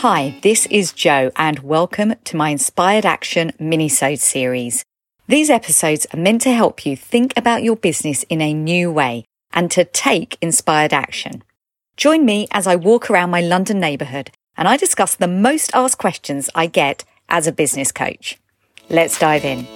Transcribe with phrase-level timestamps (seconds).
[0.00, 4.82] Hi, this is Joe and welcome to my Inspired Action minisode series.
[5.28, 9.26] These episodes are meant to help you think about your business in a new way
[9.52, 11.44] and to take inspired action.
[11.98, 15.98] Join me as I walk around my London neighbourhood and I discuss the most asked
[15.98, 18.38] questions I get as a business coach.
[18.88, 19.66] Let's dive in.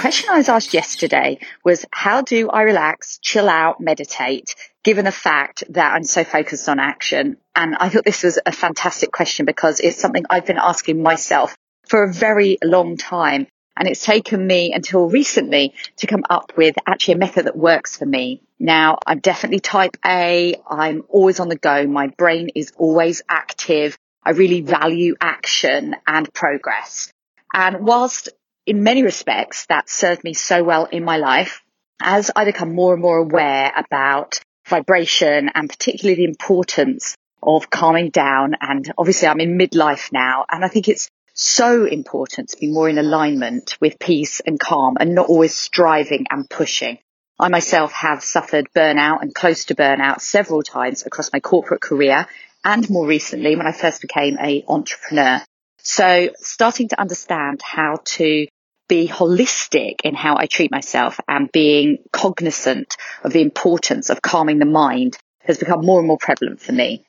[0.00, 5.12] Question I was asked yesterday was how do I relax, chill out, meditate, given the
[5.12, 7.36] fact that I'm so focused on action?
[7.54, 11.54] And I thought this was a fantastic question because it's something I've been asking myself
[11.86, 13.46] for a very long time.
[13.76, 17.98] And it's taken me until recently to come up with actually a method that works
[17.98, 18.40] for me.
[18.58, 20.54] Now, I'm definitely type A.
[20.66, 21.86] I'm always on the go.
[21.86, 23.98] My brain is always active.
[24.24, 27.12] I really value action and progress.
[27.52, 28.30] And whilst
[28.70, 31.64] in many respects that served me so well in my life,
[32.00, 34.38] as I become more and more aware about
[34.68, 38.54] vibration and particularly the importance of calming down.
[38.60, 42.88] And obviously I'm in midlife now and I think it's so important to be more
[42.88, 46.98] in alignment with peace and calm and not always striving and pushing.
[47.40, 52.28] I myself have suffered burnout and close to burnout several times across my corporate career
[52.64, 55.42] and more recently when I first became a entrepreneur.
[55.82, 58.46] So starting to understand how to
[58.90, 64.58] be holistic in how I treat myself and being cognizant of the importance of calming
[64.58, 67.06] the mind has become more and more prevalent for me.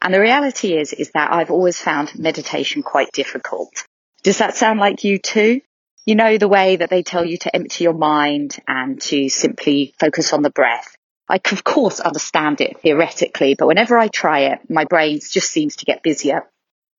[0.00, 3.84] And the reality is, is that I've always found meditation quite difficult.
[4.22, 5.60] Does that sound like you too?
[6.06, 9.92] You know, the way that they tell you to empty your mind and to simply
[10.00, 10.96] focus on the breath.
[11.28, 15.76] I of course understand it theoretically, but whenever I try it, my brain just seems
[15.76, 16.46] to get busier.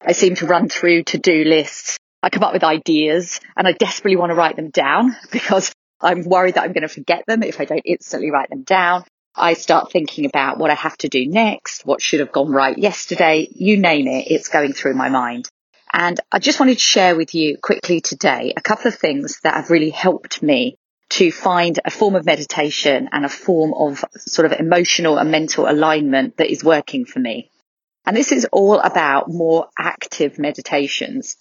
[0.05, 1.97] I seem to run through to-do lists.
[2.21, 6.23] I come up with ideas and I desperately want to write them down because I'm
[6.23, 9.03] worried that I'm going to forget them if I don't instantly write them down.
[9.35, 12.77] I start thinking about what I have to do next, what should have gone right
[12.77, 15.49] yesterday, you name it, it's going through my mind.
[15.91, 19.55] And I just wanted to share with you quickly today a couple of things that
[19.55, 20.75] have really helped me
[21.11, 25.67] to find a form of meditation and a form of sort of emotional and mental
[25.67, 27.49] alignment that is working for me.
[28.05, 31.37] And this is all about more active meditations.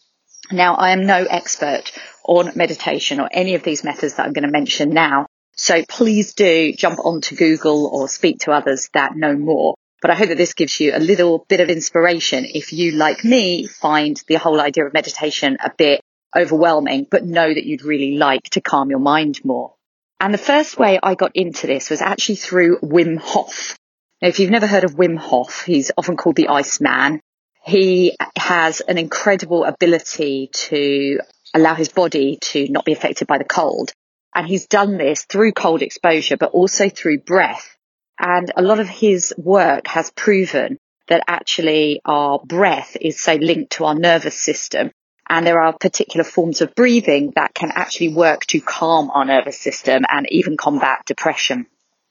[0.50, 1.92] Now, I am no expert
[2.24, 6.34] on meditation or any of these methods that I'm going to mention now, so please
[6.34, 9.74] do jump onto Google or speak to others that know more.
[10.00, 13.24] But I hope that this gives you a little bit of inspiration if you, like
[13.24, 16.00] me, find the whole idea of meditation a bit
[16.36, 19.74] overwhelming, but know that you'd really like to calm your mind more.
[20.20, 23.76] And the first way I got into this was actually through Wim Hof.
[24.22, 27.20] Now, if you've never heard of Wim Hof, he's often called the Iceman.
[27.68, 31.20] He has an incredible ability to
[31.52, 33.92] allow his body to not be affected by the cold.
[34.34, 37.76] And he's done this through cold exposure, but also through breath.
[38.18, 43.72] And a lot of his work has proven that actually our breath is so linked
[43.72, 44.90] to our nervous system.
[45.28, 49.60] And there are particular forms of breathing that can actually work to calm our nervous
[49.60, 51.66] system and even combat depression.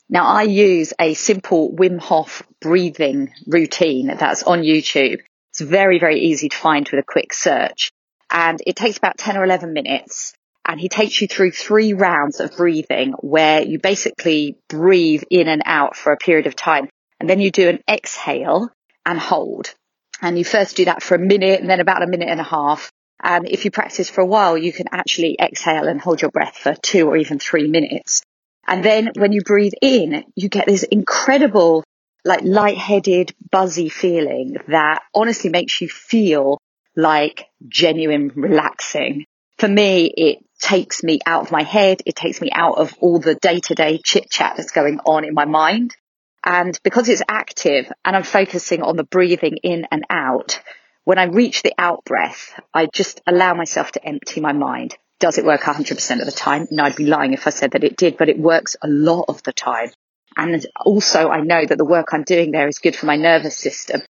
[0.07, 5.21] Now I use a simple Wim Hof breathing routine that's on YouTube.
[5.59, 7.91] It's very, very easy to find with a quick search
[8.29, 12.39] and it takes about 10 or 11 minutes and he takes you through three rounds
[12.39, 16.89] of breathing where you basically breathe in and out for a period of time.
[17.19, 18.69] And then you do an exhale
[19.03, 19.73] and hold.
[20.21, 22.43] And you first do that for a minute and then about a minute and a
[22.43, 22.91] half.
[23.23, 26.55] And if you practice for a while, you can actually exhale and hold your breath
[26.55, 28.21] for two or even three minutes.
[28.67, 31.83] And then when you breathe in, you get this incredible,
[32.25, 36.59] like lightheaded, buzzy feeling that honestly makes you feel
[36.95, 39.25] like genuine relaxing.
[39.57, 42.01] For me, it takes me out of my head.
[42.05, 45.23] It takes me out of all the day to day chit chat that's going on
[45.25, 45.95] in my mind.
[46.43, 50.59] And because it's active and I'm focusing on the breathing in and out,
[51.03, 54.97] when I reach the out breath, I just allow myself to empty my mind.
[55.19, 56.67] Does it work 100% of the time?
[56.69, 59.25] No, I'd be lying if I said that it did, but it works a lot
[59.27, 59.89] of the time.
[60.37, 63.57] And also I know that the work I'm doing there is good for my nervous
[63.57, 64.01] system.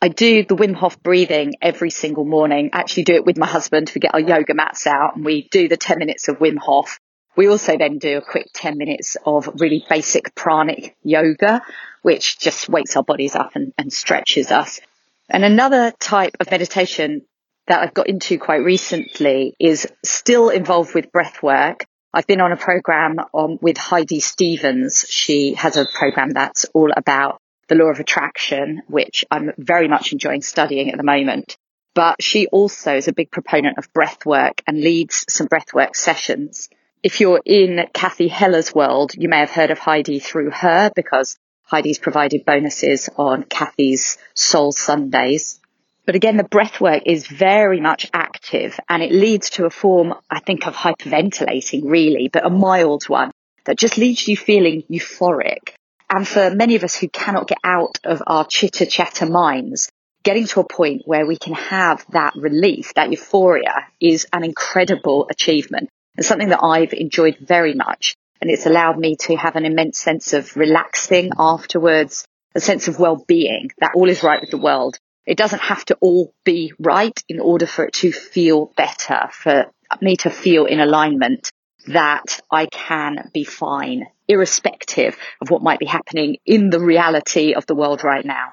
[0.00, 2.70] I do the Wim Hof breathing every single morning.
[2.72, 3.90] I actually do it with my husband.
[3.94, 7.00] We get our yoga mats out and we do the 10 minutes of Wim Hof.
[7.36, 11.62] We also then do a quick 10 minutes of really basic pranic yoga,
[12.02, 14.80] which just wakes our bodies up and, and stretches us.
[15.28, 17.22] And another type of meditation
[17.66, 21.84] that I've got into quite recently is still involved with breath work.
[22.16, 25.04] I've been on a program um, with Heidi Stevens.
[25.06, 30.14] She has a program that's all about the law of attraction, which I'm very much
[30.14, 31.58] enjoying studying at the moment.
[31.94, 35.94] But she also is a big proponent of breath work and leads some breath work
[35.94, 36.70] sessions.
[37.02, 41.36] If you're in Cathy Heller's world, you may have heard of Heidi through her because
[41.64, 45.60] Heidi's provided bonuses on Cathy's Soul Sundays.
[46.06, 50.14] But again, the breath work is very much active and it leads to a form,
[50.30, 53.32] I think, of hyperventilating really, but a mild one
[53.64, 55.74] that just leaves you feeling euphoric.
[56.08, 59.90] And for many of us who cannot get out of our chitter chatter minds,
[60.22, 65.26] getting to a point where we can have that relief, that euphoria is an incredible
[65.28, 68.14] achievement and something that I've enjoyed very much.
[68.40, 72.24] And it's allowed me to have an immense sense of relaxing afterwards,
[72.54, 74.98] a sense of well-being that all is right with the world.
[75.26, 79.66] It doesn't have to all be right in order for it to feel better, for
[80.00, 81.50] me to feel in alignment
[81.88, 87.66] that I can be fine, irrespective of what might be happening in the reality of
[87.66, 88.52] the world right now.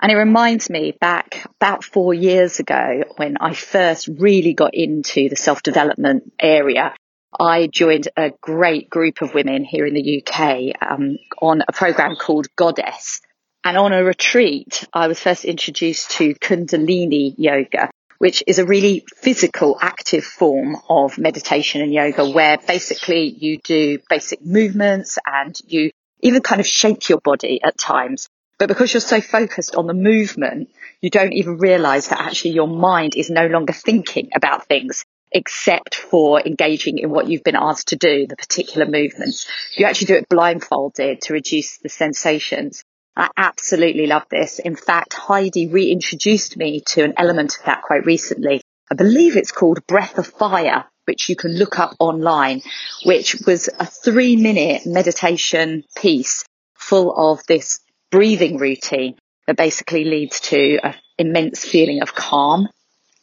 [0.00, 5.28] And it reminds me back about four years ago when I first really got into
[5.28, 6.94] the self development area.
[7.38, 12.16] I joined a great group of women here in the UK um, on a program
[12.16, 13.20] called Goddess.
[13.64, 19.04] And on a retreat, I was first introduced to Kundalini yoga, which is a really
[19.16, 25.92] physical, active form of meditation and yoga where basically you do basic movements and you
[26.20, 28.28] even kind of shake your body at times.
[28.58, 30.70] But because you're so focused on the movement,
[31.00, 35.94] you don't even realize that actually your mind is no longer thinking about things except
[35.94, 39.48] for engaging in what you've been asked to do, the particular movements.
[39.76, 42.84] You actually do it blindfolded to reduce the sensations.
[43.16, 44.58] I absolutely love this.
[44.58, 48.62] In fact, Heidi reintroduced me to an element of that quite recently.
[48.90, 52.62] I believe it's called Breath of Fire, which you can look up online,
[53.04, 56.44] which was a three minute meditation piece
[56.74, 57.80] full of this
[58.10, 59.16] breathing routine
[59.46, 62.68] that basically leads to an immense feeling of calm.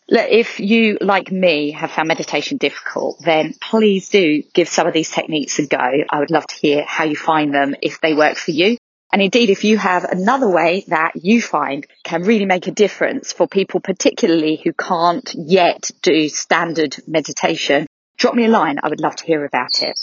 [0.08, 5.12] If you, like me, have found meditation difficult, then please do give some of these
[5.12, 5.78] techniques a go.
[5.78, 8.78] I would love to hear how you find them if they work for you.
[9.12, 13.34] And indeed, if you have another way that you find can really make a difference
[13.34, 18.78] for people, particularly who can't yet do standard meditation, drop me a line.
[18.84, 19.98] I would love to hear about it.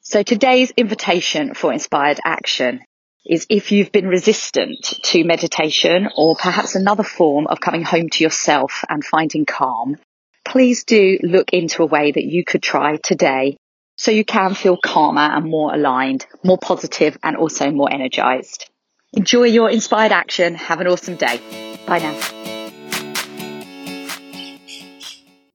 [0.00, 2.80] So today's invitation for inspired action
[3.26, 8.24] is if you've been resistant to meditation or perhaps another form of coming home to
[8.24, 9.96] yourself and finding calm,
[10.46, 13.58] please do look into a way that you could try today
[13.98, 18.70] so you can feel calmer and more aligned, more positive and also more energized.
[19.12, 20.54] Enjoy your inspired action.
[20.54, 21.40] Have an awesome day.
[21.86, 22.57] Bye now.